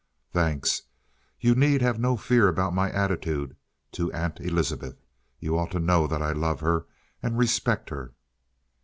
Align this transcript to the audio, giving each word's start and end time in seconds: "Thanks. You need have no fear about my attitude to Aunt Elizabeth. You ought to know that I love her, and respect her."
"Thanks. 0.33 0.81
You 1.39 1.53
need 1.53 1.83
have 1.83 1.99
no 1.99 2.17
fear 2.17 2.47
about 2.47 2.73
my 2.73 2.89
attitude 2.91 3.55
to 3.91 4.11
Aunt 4.13 4.39
Elizabeth. 4.39 4.99
You 5.39 5.55
ought 5.59 5.69
to 5.73 5.79
know 5.79 6.07
that 6.07 6.23
I 6.23 6.31
love 6.31 6.59
her, 6.61 6.87
and 7.21 7.37
respect 7.37 7.91
her." 7.91 8.11